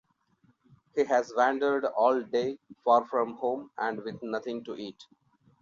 [0.95, 5.05] He has wandered all day, far from home and with nothing to eat.